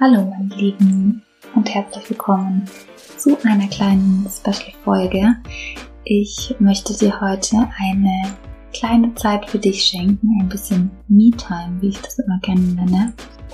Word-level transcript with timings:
Hallo 0.00 0.24
meine 0.24 0.52
Lieben 0.56 1.22
und 1.54 1.72
herzlich 1.72 2.10
willkommen 2.10 2.64
zu 3.16 3.38
einer 3.44 3.68
kleinen 3.68 4.26
Special-Folge. 4.28 5.36
Ich 6.04 6.56
möchte 6.58 6.92
dir 6.98 7.20
heute 7.20 7.68
eine 7.78 8.36
kleine 8.72 9.14
Zeit 9.14 9.48
für 9.48 9.60
dich 9.60 9.84
schenken, 9.84 10.40
ein 10.40 10.48
bisschen 10.48 10.90
Me-Time, 11.06 11.80
wie 11.80 11.90
ich 11.90 12.00
das 12.00 12.18
immer 12.18 12.40
gerne 12.40 12.62
nenne. 12.62 13.12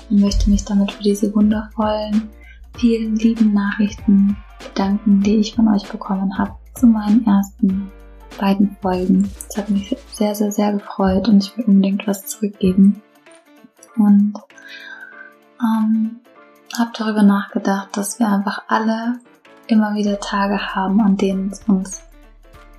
Ich 0.09 0.19
möchte 0.19 0.49
mich 0.49 0.65
damit 0.65 0.91
für 0.91 1.03
diese 1.03 1.35
wundervollen, 1.35 2.29
vielen 2.77 3.15
lieben 3.17 3.53
Nachrichten 3.53 4.35
bedanken, 4.63 5.21
die 5.21 5.35
ich 5.35 5.53
von 5.53 5.67
euch 5.67 5.87
bekommen 5.87 6.35
habe 6.35 6.55
zu 6.73 6.87
meinen 6.87 7.23
ersten 7.27 7.91
beiden 8.37 8.77
Folgen. 8.81 9.29
Es 9.49 9.57
hat 9.57 9.69
mich 9.69 9.95
sehr, 10.11 10.35
sehr, 10.35 10.51
sehr 10.51 10.73
gefreut 10.73 11.27
und 11.27 11.43
ich 11.43 11.57
will 11.57 11.65
unbedingt 11.65 12.07
was 12.07 12.25
zurückgeben. 12.25 13.01
Und 13.95 14.33
ähm, 15.61 16.19
habe 16.77 16.91
darüber 16.97 17.23
nachgedacht, 17.23 17.95
dass 17.97 18.19
wir 18.19 18.27
einfach 18.27 18.63
alle 18.67 19.19
immer 19.67 19.95
wieder 19.95 20.19
Tage 20.19 20.75
haben, 20.75 21.01
an 21.01 21.17
denen 21.17 21.49
es 21.49 21.63
uns 21.67 22.01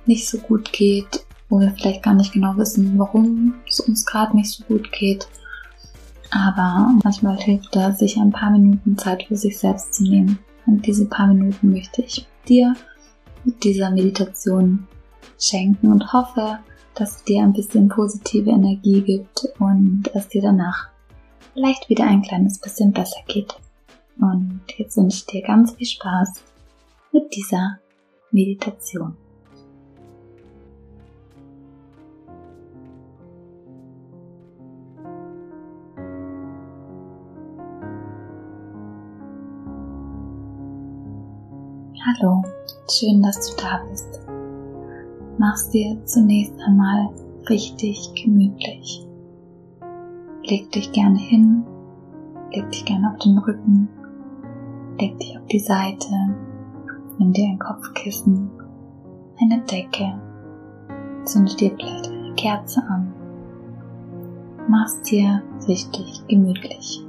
nicht 0.05 0.27
so 0.27 0.37
gut 0.39 0.71
geht, 0.73 1.25
wo 1.49 1.59
wir 1.59 1.71
vielleicht 1.71 2.03
gar 2.03 2.13
nicht 2.13 2.33
genau 2.33 2.55
wissen, 2.57 2.97
warum 2.97 3.55
es 3.67 3.79
uns 3.79 4.05
gerade 4.05 4.35
nicht 4.35 4.49
so 4.49 4.63
gut 4.65 4.91
geht. 4.91 5.27
Aber 6.31 6.91
manchmal 7.03 7.37
hilft 7.37 7.75
das, 7.75 7.99
sich 7.99 8.17
ein 8.17 8.31
paar 8.31 8.51
Minuten 8.51 8.97
Zeit 8.97 9.23
für 9.23 9.35
sich 9.35 9.59
selbst 9.59 9.93
zu 9.93 10.03
nehmen. 10.03 10.39
Und 10.65 10.85
diese 10.85 11.05
paar 11.05 11.27
Minuten 11.27 11.71
möchte 11.71 12.01
ich 12.01 12.25
dir 12.47 12.73
mit 13.43 13.63
dieser 13.63 13.91
Meditation 13.91 14.87
schenken 15.39 15.91
und 15.91 16.13
hoffe, 16.13 16.59
dass 16.95 17.17
es 17.17 17.23
dir 17.23 17.41
ein 17.41 17.53
bisschen 17.53 17.87
positive 17.87 18.49
Energie 18.49 19.01
gibt 19.01 19.47
und 19.59 20.03
es 20.13 20.27
dir 20.27 20.41
danach 20.41 20.89
vielleicht 21.53 21.89
wieder 21.89 22.05
ein 22.05 22.21
kleines 22.21 22.59
bisschen 22.59 22.91
besser 22.91 23.21
geht. 23.27 23.55
Und 24.19 24.61
jetzt 24.77 24.97
wünsche 24.97 25.17
ich 25.17 25.25
dir 25.25 25.41
ganz 25.41 25.73
viel 25.73 25.87
Spaß 25.87 26.43
mit 27.11 27.35
dieser 27.35 27.79
Meditation. 28.31 29.15
Hallo, 42.03 42.43
schön, 42.89 43.21
dass 43.21 43.49
du 43.49 43.61
da 43.61 43.83
bist. 43.89 44.30
Mach's 45.41 45.71
dir 45.71 45.97
zunächst 46.05 46.53
einmal 46.61 47.09
richtig 47.49 48.13
gemütlich. 48.13 49.07
Leg 50.43 50.71
dich 50.71 50.91
gerne 50.91 51.17
hin, 51.17 51.63
leg 52.53 52.69
dich 52.69 52.85
gerne 52.85 53.11
auf 53.11 53.17
den 53.17 53.39
Rücken 53.39 53.89
leg 55.01 55.17
dich 55.19 55.35
auf 55.37 55.45
die 55.47 55.59
Seite, 55.59 56.09
nimm 57.17 57.33
dir 57.33 57.49
ein 57.49 57.59
Kopfkissen, 57.59 58.51
eine 59.41 59.61
Decke, 59.61 60.13
zünde 61.23 61.55
dir 61.55 61.71
vielleicht 61.75 62.07
eine 62.07 62.33
Kerze 62.35 62.81
an, 62.87 63.11
mach's 64.67 65.01
dir 65.01 65.41
richtig 65.67 66.23
gemütlich. 66.27 67.03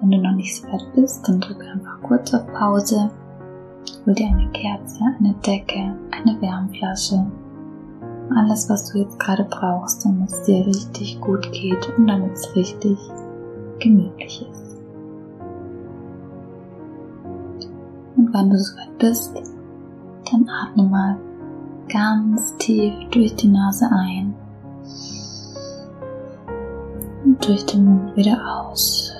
Wenn 0.00 0.10
du 0.10 0.18
noch 0.18 0.34
nicht 0.34 0.54
so 0.54 0.68
weit 0.68 0.86
bist, 0.94 1.26
dann 1.26 1.40
drücke 1.40 1.66
einfach 1.66 2.02
kurz 2.02 2.34
auf 2.34 2.46
Pause, 2.52 3.10
hol 4.06 4.14
dir 4.14 4.28
eine 4.28 4.48
Kerze, 4.50 5.04
eine 5.18 5.34
Decke, 5.46 5.96
eine 6.10 6.40
Wärmflasche, 6.40 7.26
alles, 8.34 8.68
was 8.68 8.90
du 8.90 8.98
jetzt 8.98 9.18
gerade 9.18 9.44
brauchst, 9.44 10.04
damit 10.04 10.30
es 10.30 10.42
dir 10.42 10.66
richtig 10.66 11.20
gut 11.20 11.50
geht 11.52 11.88
und 11.96 12.06
damit 12.06 12.32
es 12.32 12.54
richtig 12.56 12.98
gemütlich 13.78 14.46
ist. 14.50 14.64
wenn 18.34 18.50
du 18.50 18.58
soweit 18.58 18.98
bist, 18.98 19.32
dann 20.30 20.48
atme 20.48 20.82
mal 20.82 21.16
ganz 21.88 22.56
tief 22.56 22.92
durch 23.12 23.34
die 23.36 23.48
Nase 23.48 23.88
ein 23.90 24.34
und 27.24 27.46
durch 27.46 27.64
den 27.66 27.84
Mund 27.84 28.16
wieder 28.16 28.38
aus. 28.44 29.13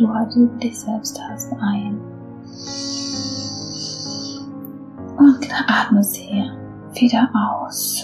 Du 0.00 0.08
heute 0.14 0.40
über 0.40 0.56
dich 0.56 0.80
selbst 0.80 1.20
hast, 1.30 1.52
ein. 1.60 2.00
Und 5.18 5.48
atme 5.68 6.02
sie 6.02 6.50
wieder 6.94 7.28
aus. 7.34 8.02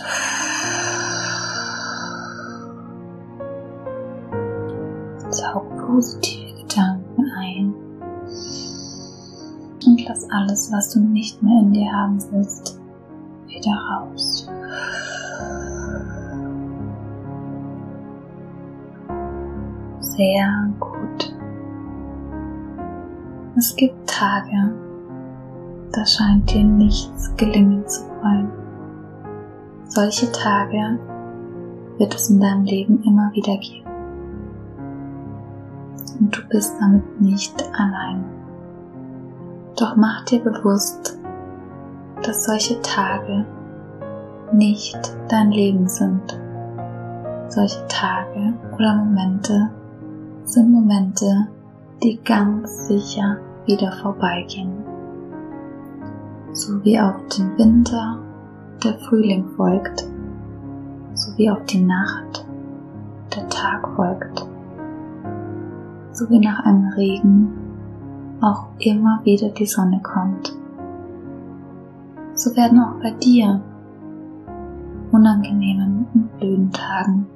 Saug 5.31 5.65
positive 5.87 6.55
Gedanken 6.63 7.31
ein. 7.39 7.75
Und 9.87 10.05
lass 10.07 10.29
alles, 10.31 10.71
was 10.73 10.93
du 10.93 11.01
nicht 11.01 11.43
mehr 11.43 11.63
in 11.63 11.73
dir 11.73 11.91
haben 11.91 12.23
willst, 12.31 12.79
wieder 13.47 13.73
raus. 13.73 14.47
sehr 20.17 20.73
gut. 20.81 21.16
Es 23.59 23.75
gibt 23.75 24.07
Tage, 24.07 24.75
da 25.91 26.05
scheint 26.05 26.53
dir 26.53 26.63
nichts 26.63 27.35
gelingen 27.39 27.89
zu 27.89 28.03
wollen. 28.21 28.51
Solche 29.89 30.31
Tage 30.31 30.99
wird 31.97 32.15
es 32.15 32.29
in 32.29 32.39
deinem 32.39 32.65
Leben 32.65 33.03
immer 33.03 33.33
wieder 33.33 33.57
geben. 33.57 33.89
Und 36.21 36.37
du 36.37 36.47
bist 36.51 36.77
damit 36.79 37.19
nicht 37.19 37.55
allein. 37.73 38.27
Doch 39.79 39.97
mach 39.97 40.27
dir 40.27 40.41
bewusst, 40.41 41.19
dass 42.25 42.45
solche 42.45 42.79
Tage 42.83 43.47
nicht 44.53 44.99
dein 45.31 45.51
Leben 45.51 45.89
sind. 45.89 46.39
Solche 47.49 47.87
Tage 47.89 48.53
oder 48.75 48.97
Momente 48.97 49.71
sind 50.45 50.71
Momente, 50.71 51.49
die 52.03 52.23
ganz 52.23 52.89
sicher 52.89 53.39
wieder 53.67 53.93
vorbeigehen. 54.03 54.73
So 56.53 56.83
wie 56.85 56.99
auf 56.99 57.17
den 57.37 57.57
Winter 57.59 58.19
der 58.83 58.95
Frühling 59.01 59.45
folgt, 59.57 60.07
so 61.15 61.37
wie 61.37 61.51
auf 61.51 61.65
die 61.65 61.83
Nacht 61.83 62.47
der 63.35 63.49
Tag 63.49 63.89
folgt, 63.97 64.47
so 66.13 66.29
wie 66.31 66.39
nach 66.39 66.65
einem 66.65 66.89
Regen 66.95 67.49
auch 68.41 68.67
immer 68.79 69.21
wieder 69.25 69.49
die 69.51 69.67
Sonne 69.67 70.01
kommt. 70.03 70.55
So 72.35 72.55
werden 72.57 72.81
auch 72.81 73.01
bei 73.03 73.11
dir 73.13 73.61
unangenehmen 75.11 76.07
und 76.15 76.39
blöden 76.39 76.71
Tagen 76.71 77.27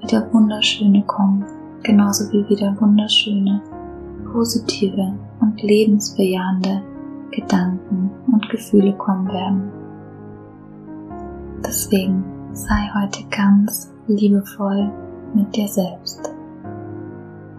wieder 0.00 0.32
wunderschöne 0.32 1.02
kommen 1.02 1.44
genauso 1.82 2.32
wie 2.32 2.48
wieder 2.48 2.74
wunderschöne, 2.80 3.60
positive 4.32 5.14
und 5.42 5.60
lebensbejahende 5.62 6.82
Gedanken 7.30 8.10
und 8.28 8.48
Gefühle 8.48 8.94
kommen 8.94 9.28
werden. 9.28 9.70
Deswegen 11.66 12.24
sei 12.52 12.90
heute 12.94 13.24
ganz 13.30 13.92
liebevoll 14.06 14.90
mit 15.34 15.54
dir 15.54 15.68
selbst. 15.68 16.32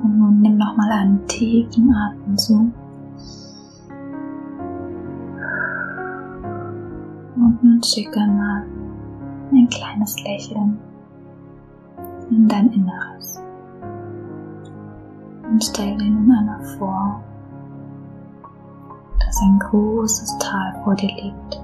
Und 0.01 0.17
nun 0.17 0.41
nimm 0.41 0.57
nochmal 0.57 0.91
einen 0.91 1.27
tiefen 1.27 1.93
Atemzug. 1.93 2.71
Und 7.35 7.63
nun 7.63 7.83
schicke 7.83 8.19
mal 8.19 8.63
ein 9.51 9.67
kleines 9.69 10.15
Lächeln 10.23 10.77
in 12.29 12.47
dein 12.47 12.71
Inneres 12.71 13.43
und 15.53 15.63
stell 15.63 15.95
dir 15.97 16.09
nun 16.09 16.31
einmal 16.31 16.63
vor, 16.77 17.21
dass 19.33 19.41
ein 19.41 19.57
großes 19.57 20.37
Tal 20.37 20.75
vor 20.83 20.93
dir 20.93 21.09
liegt. 21.09 21.59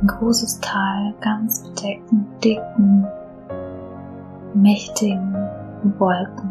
Ein 0.00 0.06
großes 0.06 0.58
Tal 0.60 1.12
ganz 1.20 1.62
bedeckt 1.62 2.10
mit 2.10 2.44
dicken, 2.44 3.06
mächtigen 4.54 5.34
Wolken. 5.98 6.50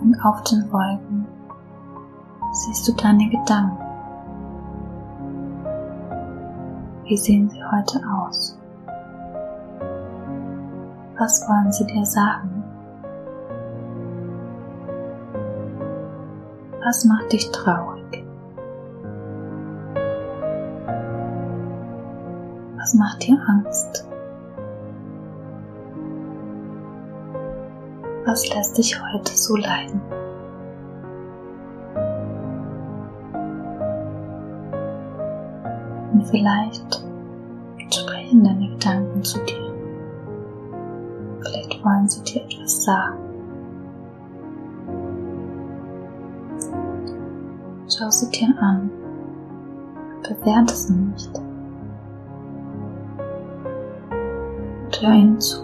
Und 0.00 0.20
auf 0.24 0.42
den 0.42 0.72
Wolken 0.72 1.24
siehst 2.52 2.88
du 2.88 2.92
deine 2.94 3.28
Gedanken? 3.28 3.78
Wie 7.04 7.16
sehen 7.16 7.48
sie 7.48 7.62
heute 7.64 8.00
aus? 8.08 8.58
Was 11.16 11.48
wollen 11.48 11.70
sie 11.70 11.86
dir 11.86 12.04
sagen? 12.04 12.51
Was 16.84 17.04
macht 17.04 17.32
dich 17.32 17.48
traurig? 17.52 18.24
Was 22.76 22.94
macht 22.94 23.22
dir 23.22 23.38
Angst? 23.46 24.04
Was 28.26 28.52
lässt 28.52 28.78
dich 28.78 29.00
heute 29.00 29.30
so 29.30 29.54
leiden? 29.56 30.00
Und 36.12 36.26
vielleicht 36.30 37.04
sprechen 37.90 38.42
deine 38.42 38.70
Gedanken 38.70 39.22
zu 39.22 39.38
dir. 39.44 39.72
Vielleicht 41.42 41.84
wollen 41.84 42.08
sie 42.08 42.24
dir 42.24 42.42
etwas 42.42 42.82
sagen. 42.82 43.31
Schau 47.94 48.08
sie 48.10 48.30
dir 48.30 48.48
an. 48.58 48.90
Bewerte 50.22 50.74
sie 50.74 50.94
nicht. 50.94 51.38
Und 54.84 55.02
hör 55.02 55.12
ihnen 55.12 55.38
zu. 55.38 55.58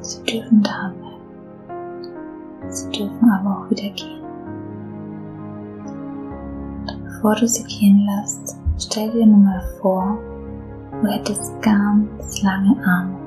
Sie 0.00 0.22
dürfen 0.22 0.62
da 0.62 0.94
bleiben. 0.96 2.70
Sie 2.70 2.90
dürfen 2.92 3.30
aber 3.30 3.58
auch 3.58 3.70
wieder 3.70 3.90
gehen. 3.90 4.22
Bevor 7.04 7.34
du 7.34 7.46
sie 7.46 7.64
gehen 7.64 8.06
lässt, 8.06 8.56
stell 8.78 9.10
dir 9.10 9.26
nun 9.26 9.44
mal 9.44 9.60
vor, 9.82 10.16
du 11.02 11.08
hättest 11.08 11.60
ganz 11.60 12.42
lange 12.42 12.74
Arme. 12.86 13.18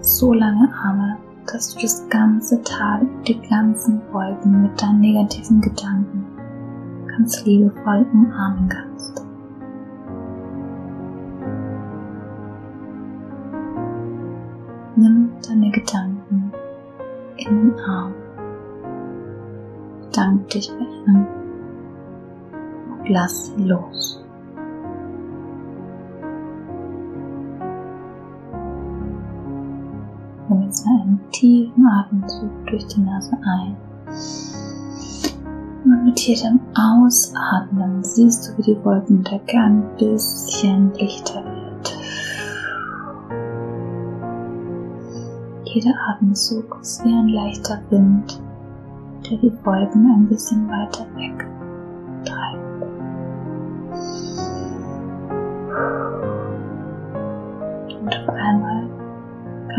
So 0.00 0.32
lange 0.32 0.68
Arme, 0.74 1.18
dass 1.54 1.72
du 1.72 1.82
das 1.82 2.08
ganze 2.08 2.60
Tal 2.62 3.02
und 3.02 3.28
die 3.28 3.40
ganzen 3.40 4.02
Wolken 4.12 4.62
mit 4.62 4.82
deinen 4.82 4.98
negativen 4.98 5.60
Gedanken 5.60 6.26
ganz 7.06 7.44
liebevoll 7.44 8.04
umarmen 8.12 8.68
kannst. 8.68 9.24
Nimm 14.96 15.30
deine 15.46 15.70
Gedanken 15.70 16.52
in 17.36 17.70
den 17.70 17.80
Arm. 17.80 18.14
Bedank 20.06 20.48
dich 20.48 20.68
bei 20.68 20.84
ihnen 20.84 21.26
lass 23.06 23.52
los. 23.58 24.23
Nimm 30.48 30.62
jetzt 30.62 30.86
einen 30.86 31.20
tiefen 31.30 31.86
Atemzug 31.86 32.50
durch 32.66 32.86
die 32.88 33.00
Nase 33.00 33.36
ein. 33.44 33.76
Und 35.84 36.04
mit 36.04 36.20
jedem 36.20 36.60
Ausatmen 36.74 38.02
siehst 38.04 38.48
du, 38.48 38.58
wie 38.58 38.74
die 38.74 38.84
Wolkendecke 38.84 39.58
ein 39.58 39.84
bisschen 39.96 40.92
lichter 40.94 41.42
wird. 41.44 41.96
Jeder 45.64 45.94
Atemzug 46.08 46.78
ist 46.80 47.04
wie 47.04 47.12
ein 47.12 47.28
leichter 47.28 47.80
Wind, 47.90 48.40
der 49.28 49.38
die 49.38 49.52
Wolken 49.64 50.10
ein 50.10 50.28
bisschen 50.28 50.68
weiter 50.68 51.04
weg 51.16 51.46
treibt. 52.24 52.64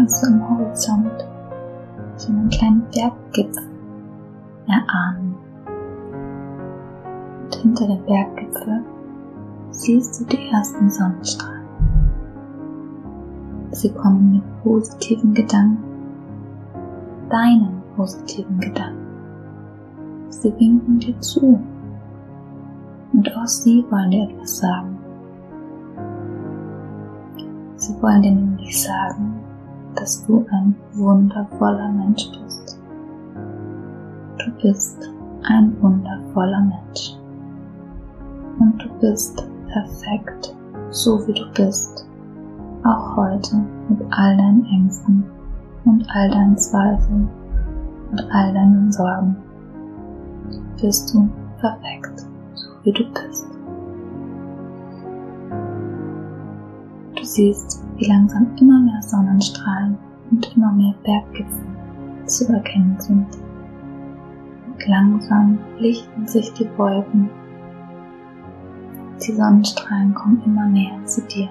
Kannst 0.06 0.24
du 0.24 0.28
am 0.28 0.50
Horizont 0.50 1.25
so 2.16 2.31
einen 2.31 2.48
kleinen 2.50 2.84
Berggipfel 2.94 3.63
erahnen. 4.68 5.36
Und 7.42 7.56
hinter 7.56 7.88
dem 7.88 8.06
Berggipfel 8.06 8.84
siehst 9.72 10.22
du 10.22 10.25
die 10.25 10.50
ersten 10.52 10.92
Sonnenstrahlen. 10.92 11.66
Sie 13.72 13.92
kommen 13.94 14.34
mit 14.34 14.63
positiven 14.63 15.34
Gedanken, 15.34 15.84
deinen 17.31 17.81
positiven 17.96 18.60
Gedanken. 18.60 19.08
Sie 20.30 20.54
winken 20.60 21.00
dir 21.00 21.19
zu 21.19 21.60
und 23.12 23.36
auch 23.36 23.48
sie 23.48 23.84
wollen 23.90 24.12
dir 24.12 24.30
etwas 24.30 24.60
sagen. 24.60 25.00
Sie 27.78 28.00
wollen 28.04 28.22
dir 28.22 28.36
nämlich 28.36 28.84
sagen, 28.84 29.45
dass 29.96 30.26
du 30.26 30.46
ein 30.52 30.76
wundervoller 30.94 31.90
Mensch 31.90 32.30
bist. 32.32 32.80
Du 34.38 34.52
bist 34.62 35.10
ein 35.44 35.76
wundervoller 35.82 36.62
Mensch. 36.62 37.18
Und 38.60 38.82
du 38.82 38.90
bist 39.00 39.48
perfekt, 39.68 40.56
so 40.90 41.26
wie 41.28 41.34
du 41.34 41.46
bist. 41.54 42.08
Auch 42.84 43.16
heute 43.16 43.58
mit 43.90 44.02
all 44.12 44.38
deinen 44.38 44.66
Ängsten 44.66 45.24
und 45.86 46.06
all 46.10 46.30
deinen 46.30 46.58
Zweifeln 46.58 47.30
und 48.12 48.20
all 48.32 48.54
deinen 48.54 48.92
Sorgen. 48.92 49.36
Bist 50.82 51.14
du 51.14 51.28
perfekt, 51.60 52.26
so 52.54 52.70
wie 52.84 52.92
du 52.92 53.04
bist. 53.12 53.48
Du 57.16 57.24
siehst, 57.24 57.85
wie 57.98 58.08
langsam 58.08 58.48
immer 58.60 58.80
mehr 58.80 59.02
Sonnenstrahlen 59.02 59.98
und 60.32 60.56
immer 60.56 60.72
mehr 60.72 60.94
Berggipfel 61.04 61.66
zu 62.26 62.52
erkennen 62.52 62.96
sind. 63.00 63.28
Und 64.68 64.88
langsam 64.88 65.58
lichten 65.78 66.28
sich 66.28 66.52
die 66.54 66.68
Wolken. 66.78 67.30
Die 69.26 69.32
Sonnenstrahlen 69.32 70.14
kommen 70.14 70.42
immer 70.46 70.66
näher 70.66 71.04
zu 71.06 71.22
dir. 71.22 71.50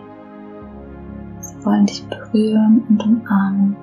Sie 1.41 1.65
wollen 1.65 1.87
dich 1.87 2.07
berühren 2.09 2.83
und 2.89 3.03
umarmen. 3.05 3.77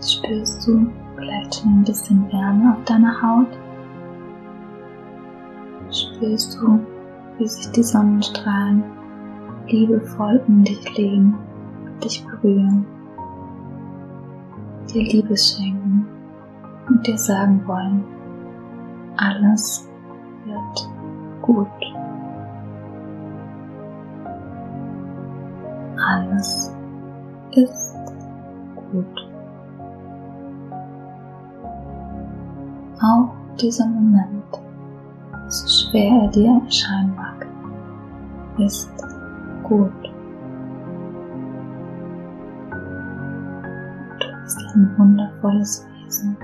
Spürst 0.00 0.66
du 0.66 0.86
vielleicht 1.16 1.54
schon 1.56 1.80
ein 1.80 1.84
bisschen 1.84 2.30
Wärme 2.32 2.76
auf 2.76 2.84
deiner 2.84 3.22
Haut? 3.22 3.58
Spürst 5.90 6.58
du, 6.60 6.80
wie 7.38 7.46
sich 7.46 7.70
die 7.72 7.82
Sonnenstrahlen 7.82 8.84
liebevoll 9.66 10.42
um 10.46 10.64
dich 10.64 10.96
legen, 10.96 11.34
dich 12.02 12.24
berühren, 12.26 12.86
dir 14.92 15.02
Liebes 15.02 15.56
schenken 15.56 16.06
und 16.88 17.06
dir 17.06 17.18
sagen 17.18 17.62
wollen, 17.66 18.04
alles 19.16 19.88
wird 20.44 20.88
gut. 21.42 21.68
Alles 25.96 26.74
ist 27.52 27.96
gut. 28.92 29.28
Auch 33.00 33.30
dieser 33.60 33.86
Moment, 33.86 34.44
so 35.48 35.68
schwer 35.68 36.22
er 36.22 36.28
dir 36.28 36.60
erscheinen 36.64 37.14
mag, 37.16 37.46
ist 38.58 39.03
gut. 39.64 39.90
Du 44.20 44.42
bist 44.42 44.60
ein 44.74 44.94
wundervolles 44.96 45.86
Wesen. 46.04 46.36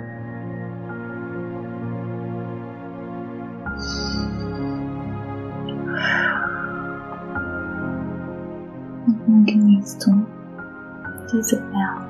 Und 9.06 9.28
nun 9.28 9.44
genießt 9.44 10.06
du 10.06 10.26
diese 11.32 11.56
Wärme 11.72 12.06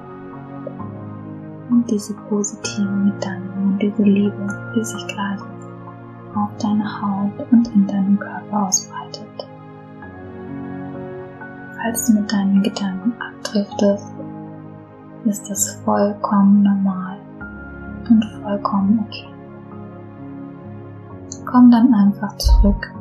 und 1.71 1.91
diese 1.91 2.15
positiven 2.29 3.13
Gedanken 3.13 3.63
und 3.65 3.83
diese 3.83 4.03
Liebe, 4.03 4.73
die 4.75 4.85
sich 4.85 5.07
gerade 5.09 5.43
auf 6.35 6.51
deiner 6.59 7.03
Haut 7.03 7.47
und 7.51 7.69
in 7.75 7.87
deinem 7.87 8.19
Körper 8.19 8.67
ausbreitet 8.67 8.80
falls 11.91 12.07
du 12.07 12.21
mit 12.21 12.33
deinen 12.33 12.63
Gedanken 12.63 13.13
abdriftest, 13.21 14.13
ist 15.25 15.51
das 15.51 15.75
vollkommen 15.85 16.63
normal 16.63 17.19
und 18.09 18.25
vollkommen 18.43 19.05
okay. 19.07 19.27
Komm 21.45 21.71
dann 21.71 21.93
einfach 21.93 22.37
zurück 22.37 22.93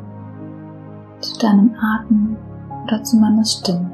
zu 1.19 1.39
deinem 1.39 1.71
Atem 1.79 2.35
oder 2.83 3.03
zu 3.03 3.17
meiner 3.17 3.45
Stimme 3.45 3.91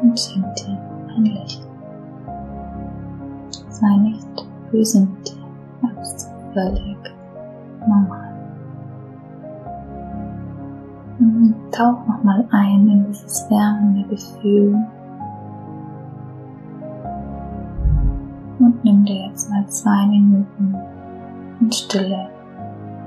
und 0.00 0.18
schenk 0.18 0.54
dir 0.56 0.78
ein 1.14 1.24
Lächeln. 1.26 1.66
sei 3.68 3.96
nicht 3.98 4.46
böse 4.70 5.00
mit 5.00 5.28
dir. 5.28 5.34
Das 5.82 6.14
ist 6.14 6.30
völlig 6.54 6.96
normal. 7.86 8.19
Und 11.40 11.54
tauch 11.72 12.06
nochmal 12.06 12.46
ein 12.50 12.86
in 12.86 13.06
dieses 13.06 13.48
wärmende 13.48 14.06
Gefühl. 14.10 14.74
Und 18.58 18.84
nimm 18.84 19.06
dir 19.06 19.26
jetzt 19.26 19.48
mal 19.48 19.66
zwei 19.68 20.06
Minuten 20.06 20.74
in 21.62 21.72
Stille 21.72 22.28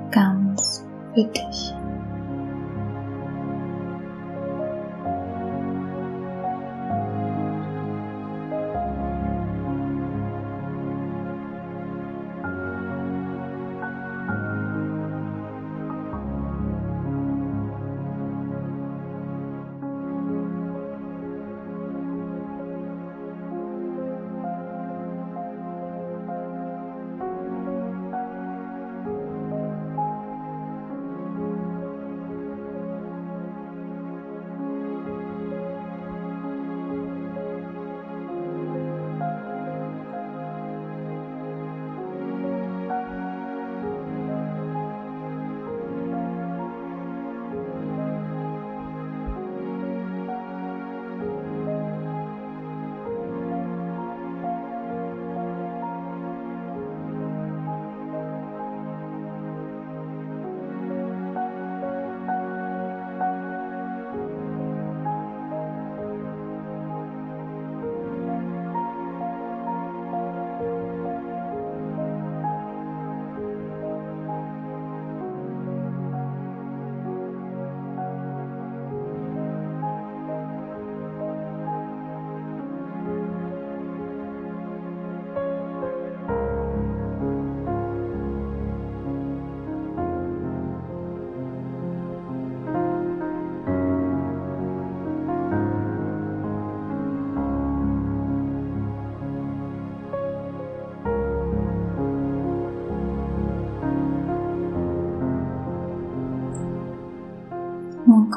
ganz 0.09 0.83
für 1.13 1.25
dich. 1.25 1.72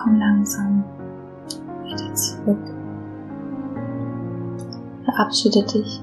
Komm 0.03 0.19
langsam 0.19 0.85
wieder 1.85 2.15
zurück. 2.15 2.59
Verabschiede 5.05 5.63
dich 5.65 6.03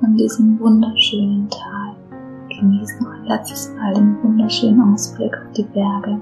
von 0.00 0.16
diesem 0.16 0.60
wunderschönen 0.60 1.48
Tal. 1.48 1.94
Genieß 2.48 3.00
noch 3.00 3.10
ein 3.10 3.24
letztes 3.24 3.72
Mal 3.74 3.94
den 3.94 4.22
wunderschönen 4.22 4.92
Ausblick 4.92 5.34
auf 5.34 5.52
die 5.56 5.62
Berge, 5.62 6.20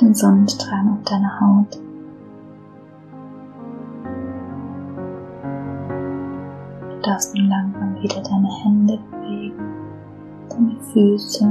den 0.00 0.14
Sonnenstrahlen 0.14 0.90
auf 0.90 1.02
deiner 1.04 1.40
Haut. 1.40 1.78
Du 6.90 7.00
darfst 7.02 7.34
nun 7.34 7.48
langsam 7.48 7.94
wieder 8.02 8.22
deine 8.22 8.48
Hände 8.62 8.98
bewegen, 9.10 9.72
deine 10.50 10.76
Füße. 10.92 11.48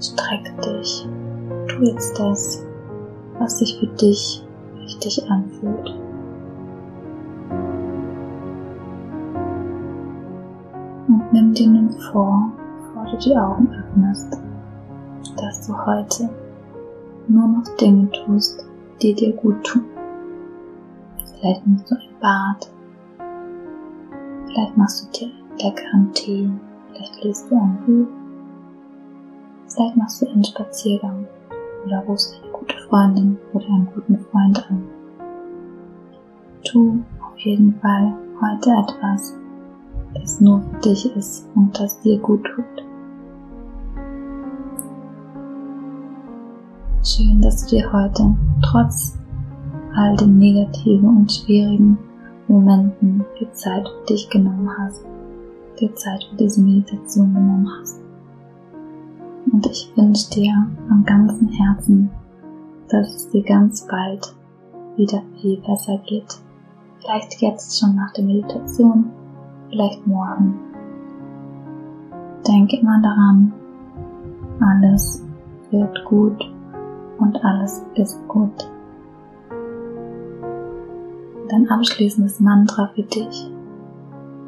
Streck 0.00 0.60
dich 0.62 1.06
Tu 1.68 1.84
jetzt 1.84 2.18
das, 2.18 2.64
was 3.38 3.58
sich 3.58 3.78
für 3.78 3.86
dich 3.86 4.44
richtig 4.82 5.30
anfühlt. 5.30 5.88
Und 11.08 11.32
nimm 11.32 11.52
dir 11.52 11.68
nun 11.68 11.90
vor, 12.12 12.52
bevor 12.78 13.10
du 13.10 13.16
die 13.18 13.36
Augen 13.36 13.68
öffnest, 13.68 14.38
dass 15.36 15.66
du 15.66 15.86
heute 15.86 16.28
nur 17.28 17.48
noch 17.48 17.76
Dinge 17.80 18.10
tust, 18.10 18.64
die 19.00 19.14
dir 19.14 19.32
gut 19.32 19.62
tun. 19.64 19.84
Vielleicht 21.40 21.66
nimmst 21.66 21.90
du 21.90 21.94
ein 21.94 22.20
Bad, 22.20 22.70
vielleicht 24.46 24.76
machst 24.76 25.04
du 25.04 25.18
dir 25.18 25.32
leckeren 25.58 26.12
Tee, 26.12 26.50
vielleicht 26.88 27.24
liest 27.24 27.50
du 27.50 27.56
ein 27.56 27.78
Buch, 27.84 28.06
vielleicht 29.66 29.96
machst 29.96 30.22
du 30.22 30.28
einen 30.28 30.44
Spaziergang 30.44 31.26
oder 31.84 31.98
rufst 32.00 32.40
eine 32.42 32.52
gute 32.52 32.76
Freundin 32.88 33.38
oder 33.52 33.66
einen 33.66 33.88
guten 33.94 34.18
Freund 34.30 34.70
an. 34.70 34.82
Tu 36.64 37.00
auf 37.20 37.38
jeden 37.38 37.74
Fall 37.80 38.14
heute 38.40 38.70
etwas, 38.70 39.36
das 40.14 40.40
nur 40.40 40.60
für 40.60 40.80
dich 40.80 41.16
ist 41.16 41.48
und 41.54 41.78
das 41.78 42.00
dir 42.00 42.18
gut 42.18 42.44
tut. 42.44 42.64
Schön, 47.04 47.40
dass 47.40 47.66
du 47.66 47.76
dir 47.76 47.92
heute 47.92 48.36
trotz 48.62 49.18
all 49.94 50.16
den 50.16 50.38
negativen 50.38 51.08
und 51.08 51.32
schwierigen 51.32 51.98
Momenten 52.48 53.24
die 53.40 53.50
Zeit 53.52 53.86
für 53.88 54.06
dich 54.06 54.28
genommen 54.30 54.70
hast, 54.78 55.04
die 55.80 55.92
Zeit 55.94 56.24
für 56.30 56.36
diese 56.36 56.62
Meditation 56.62 57.34
genommen 57.34 57.68
hast. 57.80 58.01
Und 59.50 59.66
ich 59.66 59.92
wünsche 59.96 60.30
dir 60.30 60.52
am 60.88 61.04
ganzen 61.04 61.48
Herzen, 61.48 62.10
dass 62.88 63.08
es 63.14 63.30
dir 63.30 63.42
ganz 63.42 63.86
bald 63.86 64.34
wieder 64.96 65.22
viel 65.40 65.60
besser 65.62 65.98
geht. 66.06 66.38
Vielleicht 67.00 67.40
jetzt 67.40 67.78
schon 67.78 67.96
nach 67.96 68.12
der 68.12 68.24
Meditation, 68.24 69.10
vielleicht 69.70 70.06
morgen. 70.06 70.58
Denke 72.46 72.76
immer 72.78 73.00
daran, 73.02 73.52
alles 74.60 75.24
wird 75.70 76.04
gut 76.04 76.52
und 77.18 77.44
alles 77.44 77.82
ist 77.94 78.18
gut. 78.28 78.70
Dein 81.48 81.68
abschließendes 81.68 82.40
Mantra 82.40 82.88
für 82.94 83.02
dich. 83.02 83.50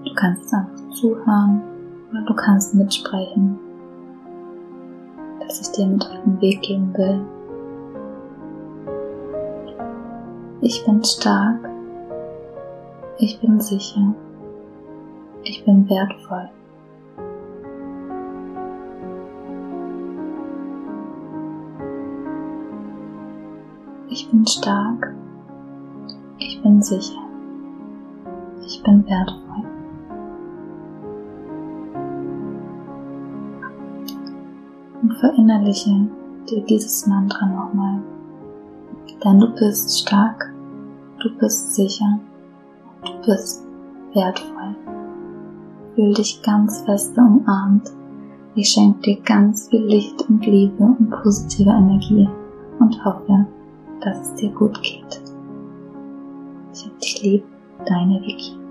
Du 0.04 0.14
kannst 0.14 0.52
einfach 0.52 0.90
zuhören 0.90 1.62
oder 2.10 2.22
du 2.26 2.34
kannst 2.34 2.74
mitsprechen 2.74 3.58
das 5.46 5.60
ich 5.60 5.72
dir 5.72 5.86
mit 5.86 6.04
auf 6.04 6.22
den 6.24 6.40
Weg 6.40 6.62
geben 6.62 6.92
will. 6.96 7.20
Ich 10.60 10.84
bin 10.84 11.04
stark. 11.04 11.68
Ich 13.18 13.40
bin 13.40 13.60
sicher. 13.60 14.14
Ich 15.42 15.64
bin 15.64 15.88
wertvoll. 15.88 16.48
Ich 24.08 24.30
bin 24.30 24.46
stark. 24.46 25.14
Ich 26.38 26.62
bin 26.62 26.80
sicher. 26.80 27.20
Ich 28.64 28.82
bin 28.82 29.04
wertvoll. 29.06 29.63
Verinnerliche 35.14 36.08
dir 36.48 36.62
dieses 36.64 37.06
Mantra 37.06 37.46
nochmal. 37.46 38.00
Denn 39.24 39.40
du 39.40 39.48
bist 39.54 40.00
stark, 40.00 40.52
du 41.20 41.34
bist 41.38 41.74
sicher, 41.74 42.18
du 43.04 43.26
bist 43.26 43.66
wertvoll. 44.12 44.76
Fühl 45.94 46.12
dich 46.14 46.42
ganz 46.42 46.80
fest 46.82 47.16
umarmt. 47.16 47.90
Ich 48.54 48.68
schenke 48.68 49.00
dir 49.00 49.20
ganz 49.22 49.68
viel 49.68 49.84
Licht 49.84 50.28
und 50.28 50.44
Liebe 50.46 50.84
und 50.84 51.10
positive 51.10 51.70
Energie 51.70 52.28
und 52.78 53.04
hoffe, 53.04 53.46
dass 54.00 54.20
es 54.20 54.34
dir 54.34 54.50
gut 54.50 54.80
geht. 54.82 55.22
Ich 56.72 56.84
hab 56.84 56.98
dich 56.98 57.22
lieb, 57.22 57.44
deine 57.86 58.20
Vicky. 58.20 58.63